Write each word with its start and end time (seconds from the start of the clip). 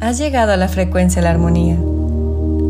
Has 0.00 0.16
llegado 0.18 0.52
a 0.52 0.56
la 0.56 0.68
frecuencia 0.68 1.20
de 1.20 1.24
la 1.24 1.32
armonía, 1.32 1.76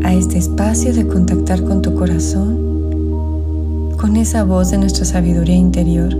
a 0.03 0.15
este 0.15 0.39
espacio 0.39 0.95
de 0.95 1.05
contactar 1.05 1.63
con 1.63 1.83
tu 1.83 1.93
corazón, 1.93 3.91
con 3.97 4.17
esa 4.17 4.43
voz 4.43 4.71
de 4.71 4.79
nuestra 4.79 5.05
sabiduría 5.05 5.55
interior 5.55 6.17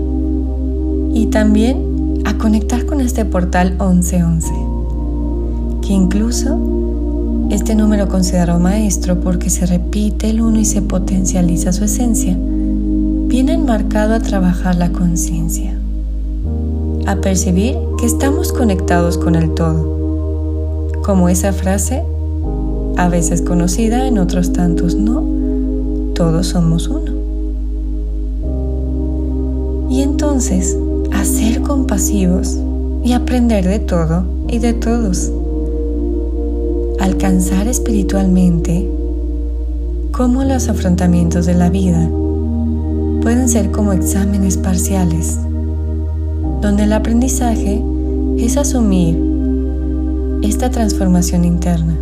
y 1.12 1.26
también 1.26 2.22
a 2.24 2.38
conectar 2.38 2.86
con 2.86 3.00
este 3.00 3.24
portal 3.24 3.72
1111, 3.72 4.52
que 5.82 5.92
incluso 5.92 6.56
este 7.50 7.74
número 7.74 8.08
considero 8.08 8.60
maestro 8.60 9.18
porque 9.18 9.50
se 9.50 9.66
repite 9.66 10.30
el 10.30 10.40
uno 10.40 10.60
y 10.60 10.64
se 10.64 10.80
potencializa 10.80 11.72
su 11.72 11.82
esencia, 11.82 12.36
viene 12.38 13.54
enmarcado 13.54 14.14
a 14.14 14.20
trabajar 14.20 14.76
la 14.76 14.92
conciencia 14.92 15.74
a 17.06 17.16
percibir 17.16 17.76
que 17.98 18.06
estamos 18.06 18.52
conectados 18.52 19.18
con 19.18 19.34
el 19.34 19.54
todo. 19.54 19.99
Como 21.10 21.28
esa 21.28 21.52
frase, 21.52 22.04
a 22.96 23.08
veces 23.08 23.42
conocida, 23.42 24.06
en 24.06 24.16
otros 24.16 24.52
tantos 24.52 24.94
no, 24.94 25.24
todos 26.14 26.46
somos 26.46 26.86
uno. 26.86 27.10
Y 29.90 30.02
entonces, 30.02 30.78
a 31.12 31.24
ser 31.24 31.62
compasivos 31.62 32.56
y 33.02 33.14
aprender 33.14 33.66
de 33.66 33.80
todo 33.80 34.22
y 34.46 34.60
de 34.60 34.72
todos. 34.72 35.32
Alcanzar 37.00 37.66
espiritualmente 37.66 38.88
cómo 40.12 40.44
los 40.44 40.68
afrontamientos 40.68 41.44
de 41.44 41.54
la 41.54 41.70
vida 41.70 42.08
pueden 43.20 43.48
ser 43.48 43.72
como 43.72 43.92
exámenes 43.92 44.58
parciales 44.58 45.38
donde 46.60 46.84
el 46.84 46.92
aprendizaje 46.92 47.82
es 48.38 48.56
asumir 48.56 49.29
esta 50.42 50.70
transformación 50.70 51.44
interna 51.44 51.96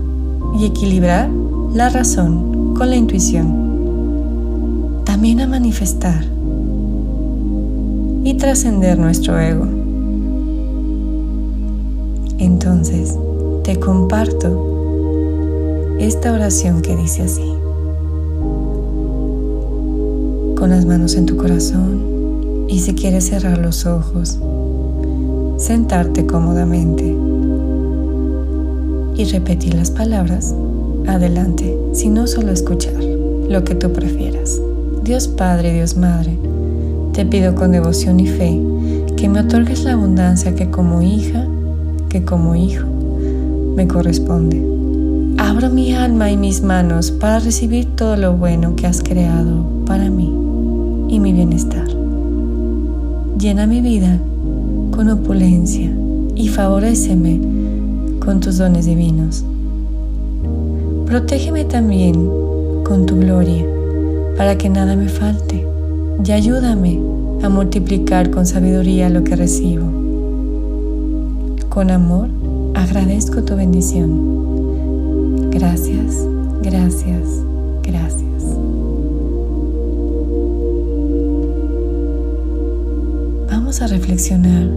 y 0.58 0.66
equilibrar 0.66 1.28
la 1.74 1.88
razón 1.88 2.74
con 2.74 2.90
la 2.90 2.96
intuición. 2.96 5.02
También 5.04 5.40
a 5.40 5.46
manifestar 5.46 6.24
y 8.22 8.34
trascender 8.34 8.98
nuestro 8.98 9.38
ego. 9.38 9.66
Entonces, 12.38 13.16
te 13.64 13.80
comparto 13.80 15.96
esta 15.98 16.32
oración 16.32 16.80
que 16.80 16.94
dice 16.94 17.22
así. 17.22 17.52
Con 20.56 20.70
las 20.70 20.86
manos 20.86 21.16
en 21.16 21.26
tu 21.26 21.36
corazón 21.36 22.66
y 22.68 22.78
si 22.78 22.94
quieres 22.94 23.26
cerrar 23.26 23.58
los 23.58 23.86
ojos, 23.86 24.38
sentarte 25.56 26.26
cómodamente 26.26 27.27
y 29.19 29.24
repetir 29.24 29.74
las 29.74 29.91
palabras, 29.91 30.55
adelante, 31.08 31.77
si 31.92 32.08
no 32.08 32.28
solo 32.28 32.52
escuchar, 32.52 32.94
lo 33.02 33.64
que 33.64 33.75
tú 33.75 33.92
prefieras. 33.92 34.60
Dios 35.02 35.27
Padre, 35.27 35.75
Dios 35.75 35.97
Madre, 35.97 36.38
te 37.12 37.27
pido 37.27 37.56
con 37.56 37.72
devoción 37.72 38.20
y 38.20 38.28
fe 38.28 38.60
que 39.16 39.28
me 39.28 39.41
otorgues 39.41 39.83
la 39.83 39.94
abundancia 39.94 40.55
que 40.55 40.70
como 40.70 41.02
hija, 41.02 41.48
que 42.08 42.25
como 42.25 42.55
hijo, 42.55 42.86
me 43.75 43.88
corresponde. 43.88 44.64
Abro 45.36 45.69
mi 45.70 45.92
alma 45.94 46.30
y 46.30 46.36
mis 46.36 46.62
manos 46.62 47.10
para 47.10 47.41
recibir 47.41 47.86
todo 47.97 48.16
lo 48.16 48.36
bueno 48.36 48.77
que 48.77 48.86
has 48.86 49.03
creado 49.03 49.64
para 49.84 50.10
mí 50.10 50.32
y 51.08 51.19
mi 51.19 51.32
bienestar. 51.32 51.88
Llena 53.36 53.66
mi 53.66 53.80
vida 53.80 54.16
con 54.92 55.08
opulencia 55.08 55.91
y 56.36 56.48
favoreceme 56.48 57.41
con 58.28 58.40
tus 58.40 58.58
dones 58.58 58.84
divinos. 58.84 59.42
Protégeme 61.06 61.64
también 61.64 62.28
con 62.84 63.06
tu 63.06 63.18
gloria 63.18 63.64
para 64.36 64.58
que 64.58 64.69
nada 64.69 64.97
me 64.97 65.08
falte 65.08 65.66
y 66.22 66.32
ayúdame 66.32 67.00
a 67.42 67.48
multiplicar 67.48 68.30
con 68.30 68.44
sabiduría 68.44 69.08
lo 69.08 69.25
que 69.25 69.34
recibo. 69.34 69.86
Con 71.70 71.91
amor 71.91 72.28
agradezco 72.75 73.44
tu 73.44 73.56
bendición. 73.56 75.50
Gracias, 75.50 76.22
gracias, 76.62 77.30
gracias. 77.82 78.28
a 83.80 83.86
reflexionar 83.86 84.69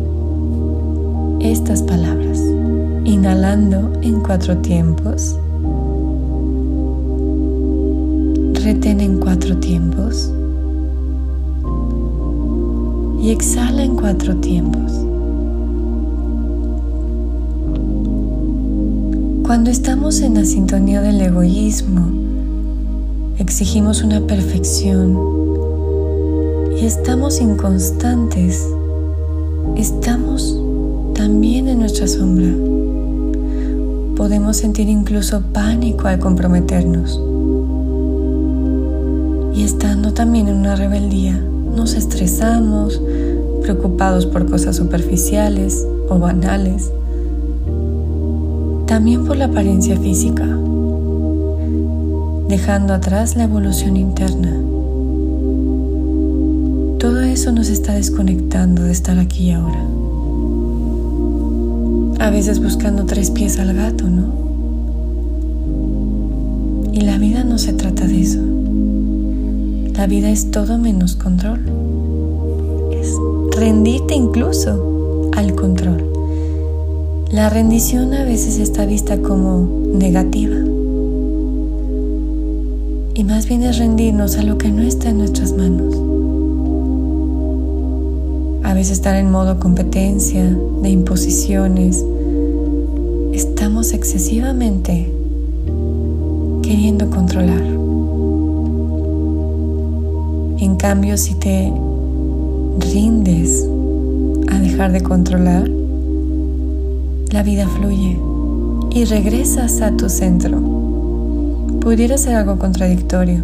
estas 1.40 1.82
palabras, 1.82 2.40
inhalando 3.06 3.92
en 4.02 4.22
cuatro 4.22 4.58
tiempos, 4.58 5.38
retén 8.64 9.02
en 9.02 9.20
cuatro 9.20 9.58
tiempos 9.58 10.32
y 13.22 13.32
exhala 13.32 13.84
en 13.84 13.96
cuatro 13.96 14.36
tiempos. 14.38 14.92
Cuando 19.44 19.70
estamos 19.70 20.22
en 20.22 20.36
la 20.36 20.46
sintonía 20.46 21.02
del 21.02 21.22
egoísmo, 21.22 22.08
exigimos 23.38 24.04
una 24.04 24.22
perfección 24.22 25.18
y 26.80 26.86
estamos 26.86 27.42
inconstantes 27.42 28.66
estamos 29.82 30.60
también 31.16 31.68
en 31.68 31.80
nuestra 31.80 32.08
sombra. 32.08 32.81
Podemos 34.16 34.58
sentir 34.58 34.90
incluso 34.90 35.42
pánico 35.54 36.08
al 36.08 36.20
comprometernos. 36.20 37.22
Y 39.56 39.64
estando 39.64 40.14
también 40.14 40.48
en 40.48 40.56
una 40.56 40.76
rebeldía, 40.76 41.40
nos 41.76 41.94
estresamos, 41.94 43.02
preocupados 43.62 44.26
por 44.26 44.50
cosas 44.50 44.76
superficiales 44.76 45.86
o 46.10 46.20
banales. 46.20 46.92
También 48.86 49.26
por 49.26 49.38
la 49.38 49.46
apariencia 49.46 49.98
física, 49.98 50.46
dejando 52.48 52.94
atrás 52.94 53.36
la 53.36 53.44
evolución 53.44 53.98
interna 53.98 54.62
todo 57.02 57.20
eso 57.22 57.52
nos 57.52 57.70
está 57.70 57.94
desconectando 57.94 58.84
de 58.84 58.92
estar 58.92 59.18
aquí 59.18 59.46
y 59.46 59.52
ahora. 59.54 59.84
A 62.22 62.30
veces 62.30 62.62
buscando 62.62 63.06
tres 63.06 63.32
pies 63.32 63.58
al 63.58 63.74
gato, 63.74 64.08
¿no? 64.08 64.32
Y 66.94 67.02
la 67.02 67.18
vida 67.18 67.44
no 67.44 67.58
se 67.58 67.74
trata 67.74 68.06
de 68.06 68.22
eso. 68.22 68.40
La 69.96 70.06
vida 70.06 70.30
es 70.30 70.52
todo 70.52 70.78
menos 70.78 71.16
control. 71.16 71.62
Es 72.92 73.16
rendirte 73.58 74.14
incluso 74.14 75.32
al 75.36 75.56
control. 75.56 76.06
La 77.32 77.50
rendición 77.50 78.14
a 78.14 78.24
veces 78.24 78.60
está 78.60 78.86
vista 78.86 79.18
como 79.18 79.68
negativa. 79.92 80.58
Y 83.16 83.24
más 83.24 83.48
bien 83.48 83.64
es 83.64 83.80
rendirnos 83.80 84.38
a 84.38 84.44
lo 84.44 84.60
que 84.60 84.70
no 84.70 84.84
está 84.84 85.10
en 85.10 85.18
nuestras 85.18 85.54
manos 85.54 86.21
veces 88.82 88.98
estar 88.98 89.16
en 89.16 89.30
modo 89.30 89.60
competencia, 89.60 90.58
de 90.82 90.90
imposiciones. 90.90 92.04
Estamos 93.32 93.94
excesivamente 93.94 95.08
queriendo 96.64 97.08
controlar. 97.12 97.62
En 100.58 100.78
cambio, 100.78 101.16
si 101.16 101.36
te 101.36 101.72
rindes 102.92 103.68
a 104.52 104.58
dejar 104.58 104.92
de 104.94 105.04
controlar, 105.04 105.70
la 107.30 107.44
vida 107.44 107.68
fluye 107.68 108.18
y 108.96 109.06
regresas 109.06 109.80
a 109.82 109.96
tu 109.96 110.10
centro. 110.10 110.60
Pudiera 111.82 112.18
ser 112.18 112.34
algo 112.34 112.58
contradictorio. 112.58 113.44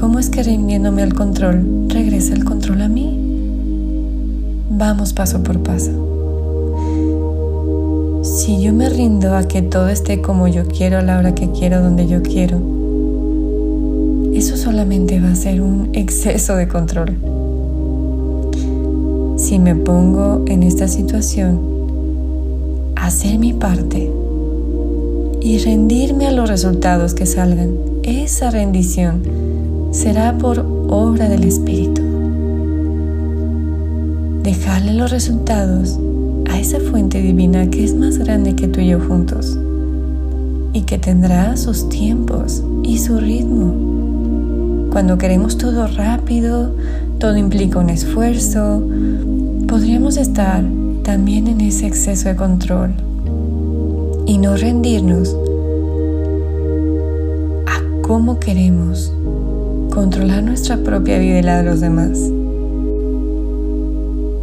¿Cómo 0.00 0.18
es 0.18 0.30
que 0.30 0.42
rindiéndome 0.42 1.02
al 1.02 1.12
control 1.12 1.88
regresa 1.90 2.32
el 2.32 2.46
control 2.46 2.80
a 2.80 2.88
mí? 2.88 3.19
Vamos 4.72 5.12
paso 5.12 5.42
por 5.42 5.58
paso. 5.64 5.90
Si 8.22 8.62
yo 8.62 8.72
me 8.72 8.88
rindo 8.88 9.34
a 9.34 9.42
que 9.42 9.62
todo 9.62 9.88
esté 9.88 10.22
como 10.22 10.46
yo 10.46 10.64
quiero, 10.64 10.98
a 10.98 11.02
la 11.02 11.18
hora 11.18 11.34
que 11.34 11.50
quiero, 11.50 11.82
donde 11.82 12.06
yo 12.06 12.22
quiero, 12.22 12.60
eso 14.32 14.56
solamente 14.56 15.18
va 15.18 15.32
a 15.32 15.34
ser 15.34 15.60
un 15.60 15.90
exceso 15.92 16.54
de 16.54 16.68
control. 16.68 17.16
Si 19.36 19.58
me 19.58 19.74
pongo 19.74 20.44
en 20.46 20.62
esta 20.62 20.86
situación, 20.86 21.58
hacer 22.94 23.40
mi 23.40 23.52
parte 23.52 24.08
y 25.40 25.58
rendirme 25.58 26.28
a 26.28 26.30
los 26.30 26.48
resultados 26.48 27.14
que 27.14 27.26
salgan, 27.26 27.74
esa 28.04 28.52
rendición 28.52 29.20
será 29.90 30.38
por 30.38 30.64
obra 30.88 31.28
del 31.28 31.42
Espíritu 31.42 31.99
dejarle 34.50 34.94
los 34.94 35.12
resultados 35.12 35.96
a 36.50 36.58
esa 36.58 36.80
fuente 36.80 37.20
divina 37.20 37.70
que 37.70 37.84
es 37.84 37.94
más 37.94 38.18
grande 38.18 38.56
que 38.56 38.66
tú 38.66 38.80
y 38.80 38.88
yo 38.88 39.00
juntos. 39.00 39.56
y 40.72 40.82
que 40.82 40.98
tendrá 40.98 41.56
sus 41.56 41.88
tiempos 41.88 42.62
y 42.84 42.98
su 42.98 43.18
ritmo. 43.18 44.88
Cuando 44.92 45.18
queremos 45.18 45.58
todo 45.58 45.88
rápido, 45.88 46.72
todo 47.18 47.36
implica 47.36 47.80
un 47.80 47.90
esfuerzo, 47.90 48.80
podríamos 49.66 50.16
estar 50.16 50.62
también 51.02 51.48
en 51.48 51.60
ese 51.60 51.88
exceso 51.88 52.28
de 52.28 52.36
control 52.36 52.92
y 54.26 54.38
no 54.38 54.56
rendirnos 54.56 55.36
a 57.66 58.02
cómo 58.02 58.38
queremos 58.38 59.12
controlar 59.90 60.44
nuestra 60.44 60.76
propia 60.76 61.18
vida 61.18 61.40
y 61.40 61.42
la 61.42 61.58
de 61.58 61.64
los 61.64 61.80
demás. 61.80 62.30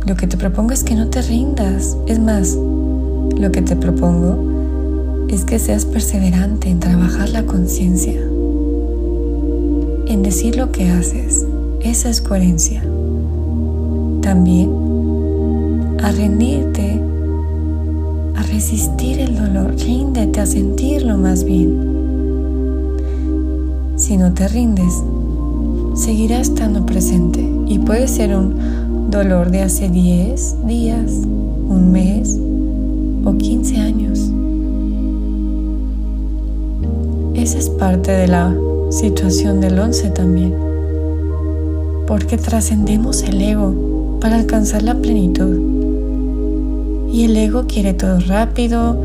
Lo 0.07 0.15
que 0.15 0.25
te 0.25 0.37
propongo 0.37 0.71
es 0.71 0.85
que 0.85 0.95
no 0.95 1.09
te 1.09 1.21
rindas. 1.21 1.97
Es 2.07 2.17
más, 2.17 2.55
lo 2.55 3.51
que 3.51 3.61
te 3.61 3.75
propongo 3.75 5.27
es 5.27 5.43
que 5.43 5.59
seas 5.59 5.83
perseverante 5.83 6.69
en 6.69 6.79
trabajar 6.79 7.27
la 7.27 7.43
conciencia, 7.45 8.17
en 10.07 10.23
decir 10.23 10.55
lo 10.55 10.71
que 10.71 10.89
haces. 10.89 11.45
Esa 11.81 12.09
es 12.09 12.21
coherencia. 12.21 12.81
También 14.21 14.69
a 16.01 16.09
rendirte, 16.13 17.01
a 18.33 18.43
resistir 18.43 19.19
el 19.19 19.35
dolor. 19.35 19.75
Ríndete 19.77 20.39
a 20.39 20.45
sentirlo 20.45 21.17
más 21.17 21.43
bien. 21.43 21.97
Si 23.97 24.15
no 24.15 24.33
te 24.33 24.47
rindes, 24.47 25.03
seguirá 25.95 26.39
estando 26.39 26.85
presente 26.85 27.45
y 27.67 27.79
puede 27.79 28.07
ser 28.07 28.33
un 28.33 28.96
dolor 29.09 29.51
de 29.51 29.61
hace 29.61 29.89
10 29.89 30.67
días, 30.67 31.11
un 31.23 31.91
mes 31.91 32.37
o 33.23 33.37
15 33.37 33.77
años. 33.77 34.31
Esa 37.33 37.57
es 37.57 37.69
parte 37.69 38.11
de 38.11 38.27
la 38.27 38.53
situación 38.89 39.61
del 39.61 39.79
11 39.79 40.09
también, 40.09 40.53
porque 42.05 42.37
trascendemos 42.37 43.23
el 43.23 43.41
ego 43.41 44.17
para 44.19 44.35
alcanzar 44.35 44.83
la 44.83 44.95
plenitud. 44.95 45.57
Y 47.11 47.23
el 47.23 47.37
ego 47.37 47.65
quiere 47.67 47.93
todo 47.93 48.19
rápido, 48.19 48.97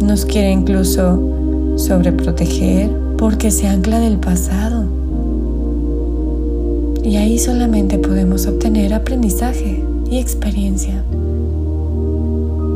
nos 0.00 0.24
quiere 0.24 0.50
incluso 0.50 1.76
sobreproteger 1.76 2.90
porque 3.18 3.50
se 3.50 3.68
ancla 3.68 4.00
del 4.00 4.16
pasado 4.18 5.05
y 7.06 7.16
ahí 7.18 7.38
solamente 7.38 7.98
podemos 7.98 8.46
obtener 8.46 8.92
aprendizaje 8.92 9.80
y 10.10 10.18
experiencia, 10.18 11.04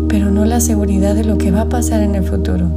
pero 0.08 0.30
no 0.30 0.44
la 0.44 0.60
seguridad 0.60 1.16
de 1.16 1.24
lo 1.24 1.36
que 1.36 1.50
va 1.50 1.62
a 1.62 1.68
pasar 1.68 2.00
en 2.00 2.14
el 2.14 2.22
futuro. 2.22 2.68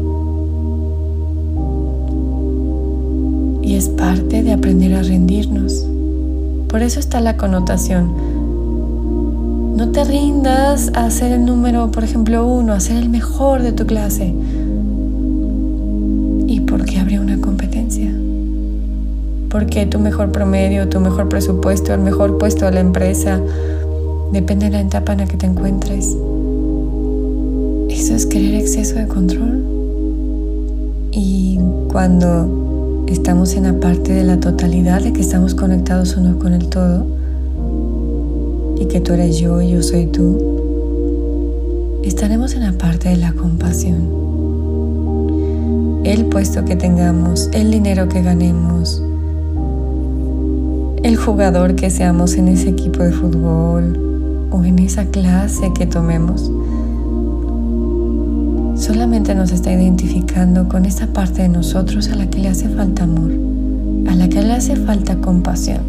Y 3.62 3.76
es 3.76 3.88
parte 3.90 4.42
de 4.42 4.52
aprender 4.52 4.96
a 4.96 5.04
rendirnos. 5.04 5.86
Por 6.70 6.82
eso 6.82 7.00
está 7.00 7.22
la 7.22 7.38
connotación. 7.38 8.12
No 9.78 9.90
te 9.90 10.06
rindas 10.06 10.92
a 10.96 11.12
ser 11.12 11.34
el 11.34 11.46
número, 11.46 11.92
por 11.92 12.04
ejemplo, 12.04 12.48
uno, 12.48 12.74
a 12.74 12.80
ser 12.80 12.98
el 12.98 13.10
mejor 13.10 13.62
de 13.62 13.74
tu 13.74 13.86
clase. 13.86 14.34
Porque 19.54 19.86
tu 19.86 20.00
mejor 20.00 20.32
promedio, 20.32 20.90
tu 20.90 21.00
mejor 21.00 21.30
presupuesto, 21.30 21.94
el 21.94 22.00
mejor 22.00 22.40
puesto 22.40 22.66
de 22.66 22.72
la 22.72 22.80
empresa, 22.80 23.40
depende 24.32 24.66
de 24.66 24.72
la 24.72 24.82
etapa 24.82 25.14
en 25.14 25.20
la 25.20 25.28
que 25.28 25.38
te 25.38 25.46
encuentres. 25.46 26.08
Eso 27.88 28.16
es 28.16 28.26
querer 28.26 28.56
exceso 28.56 28.96
de 28.96 29.08
control. 29.08 29.64
Y 31.12 31.60
cuando 31.92 33.06
estamos 33.08 33.54
en 33.54 33.66
la 33.66 33.80
parte 33.80 34.12
de 34.14 34.24
la 34.24 34.40
totalidad, 34.40 35.04
de 35.04 35.14
que 35.14 35.22
estamos 35.22 35.54
conectados 35.54 36.18
uno 36.18 36.40
con 36.40 36.54
el 36.54 36.68
todo, 36.70 37.06
y 38.80 38.86
que 38.86 39.02
tú 39.02 39.14
eres 39.14 39.38
yo 39.38 39.62
y 39.62 39.70
yo 39.70 39.84
soy 39.84 40.08
tú, 40.08 42.02
estaremos 42.04 42.56
en 42.56 42.62
la 42.62 42.72
parte 42.72 43.10
de 43.10 43.18
la 43.18 43.34
compasión. 43.34 44.24
El 46.06 46.26
puesto 46.26 46.66
que 46.66 46.76
tengamos, 46.76 47.52
el 47.54 47.70
dinero 47.70 48.10
que 48.10 48.24
ganemos, 48.24 49.04
el 51.04 51.18
jugador 51.18 51.76
que 51.76 51.90
seamos 51.90 52.36
en 52.36 52.48
ese 52.48 52.70
equipo 52.70 53.04
de 53.04 53.12
fútbol 53.12 54.48
o 54.52 54.64
en 54.64 54.80
esa 54.80 55.06
clase 55.06 55.74
que 55.74 55.86
tomemos, 55.86 56.50
solamente 58.76 59.36
nos 59.36 59.52
está 59.52 59.74
identificando 59.74 60.70
con 60.70 60.86
esa 60.86 61.08
parte 61.08 61.42
de 61.42 61.50
nosotros 61.50 62.10
a 62.10 62.16
la 62.16 62.30
que 62.30 62.40
le 62.40 62.48
hace 62.48 62.70
falta 62.70 63.04
amor, 63.04 63.32
a 64.10 64.16
la 64.16 64.30
que 64.30 64.42
le 64.42 64.54
hace 64.54 64.78
falta 64.78 65.18
compasión. 65.18 65.82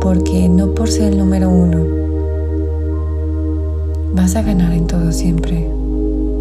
Porque 0.00 0.48
no 0.48 0.72
por 0.74 0.88
ser 0.88 1.12
el 1.12 1.18
número 1.18 1.50
uno 1.50 1.84
vas 4.14 4.36
a 4.36 4.42
ganar 4.42 4.72
en 4.72 4.86
todo 4.86 5.10
siempre. 5.10 5.68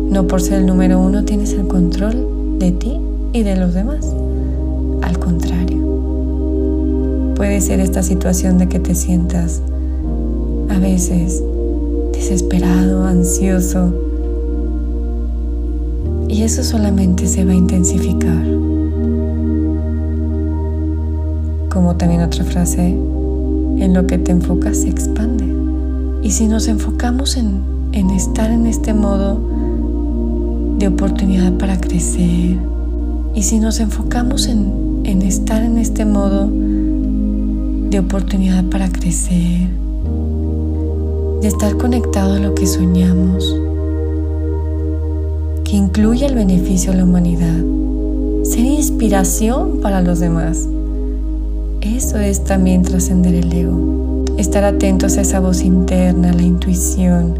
No 0.09 0.27
por 0.27 0.41
ser 0.41 0.59
el 0.59 0.67
número 0.67 0.99
uno 0.99 1.25
tienes 1.25 1.53
el 1.53 1.67
control 1.67 2.59
de 2.59 2.71
ti 2.71 2.99
y 3.33 3.41
de 3.41 3.55
los 3.55 3.73
demás. 3.73 4.05
Al 5.01 5.19
contrario, 5.19 5.77
puede 7.35 7.61
ser 7.61 7.79
esta 7.79 8.03
situación 8.03 8.57
de 8.57 8.67
que 8.67 8.79
te 8.79 8.95
sientas 8.95 9.61
a 10.69 10.79
veces 10.79 11.43
desesperado, 12.13 13.05
ansioso, 13.05 13.93
y 16.27 16.43
eso 16.43 16.63
solamente 16.63 17.27
se 17.27 17.43
va 17.43 17.53
a 17.53 17.55
intensificar. 17.55 18.43
Como 21.69 21.95
también 21.97 22.21
otra 22.21 22.43
frase, 22.43 22.89
en 22.89 23.93
lo 23.93 24.05
que 24.05 24.17
te 24.17 24.31
enfocas 24.31 24.77
se 24.77 24.89
expande. 24.89 25.45
Y 26.21 26.31
si 26.31 26.47
nos 26.47 26.67
enfocamos 26.67 27.35
en, 27.35 27.61
en 27.93 28.09
estar 28.11 28.51
en 28.51 28.67
este 28.67 28.93
modo 28.93 29.39
de 30.77 30.87
oportunidad 30.87 31.53
para 31.57 31.79
crecer, 31.79 32.57
y 33.33 33.43
si 33.43 33.59
nos 33.59 33.79
enfocamos 33.79 34.47
en 34.47 34.88
en 35.09 35.23
estar 35.23 35.63
en 35.63 35.79
este 35.79 36.05
modo 36.05 36.47
de 36.51 37.97
oportunidad 37.97 38.63
para 38.65 38.91
crecer, 38.91 39.67
de 41.41 41.47
estar 41.47 41.77
conectado 41.77 42.35
a 42.35 42.39
lo 42.39 42.53
que 42.53 42.67
soñamos, 42.67 43.55
que 45.63 45.75
incluye 45.75 46.27
el 46.27 46.35
beneficio 46.35 46.91
a 46.91 46.95
la 46.95 47.05
humanidad, 47.05 47.57
ser 48.43 48.65
inspiración 48.65 49.79
para 49.81 50.01
los 50.01 50.19
demás. 50.19 50.67
Eso 51.81 52.19
es 52.19 52.43
también 52.43 52.83
trascender 52.83 53.33
el 53.33 53.51
ego, 53.51 54.25
estar 54.37 54.63
atentos 54.63 55.17
a 55.17 55.21
esa 55.21 55.39
voz 55.39 55.63
interna, 55.63 56.33
la 56.33 56.43
intuición. 56.43 57.33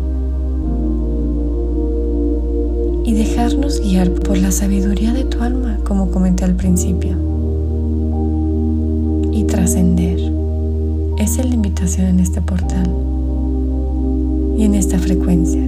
Y 3.05 3.13
dejarnos 3.13 3.79
guiar 3.81 4.09
por 4.09 4.39
la 4.39 4.51
sabiduría 4.51 5.13
de 5.13 5.23
tu 5.25 5.43
alma, 5.43 5.77
como 5.83 6.09
comenté 6.09 6.45
al 6.45 6.55
principio 6.55 7.29
trascender. 9.69 10.19
Esa 11.19 11.41
es 11.41 11.47
la 11.47 11.53
invitación 11.53 12.07
en 12.07 12.19
este 12.19 12.41
portal 12.41 12.91
y 14.57 14.63
en 14.63 14.73
esta 14.73 14.97
frecuencia. 14.97 15.61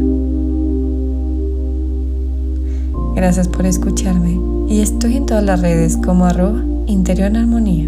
Gracias 3.15 3.48
por 3.48 3.67
escucharme 3.67 4.39
y 4.67 4.81
estoy 4.81 5.17
en 5.17 5.27
todas 5.27 5.43
las 5.43 5.62
redes 5.62 5.98
como 5.98 6.25
arroba 6.25 6.63
interior 6.88 7.27
en 7.27 7.36
armonía. 7.36 7.88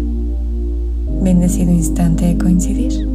Bendecido 1.20 1.72
instante 1.72 2.26
de 2.26 2.38
coincidir. 2.38 3.13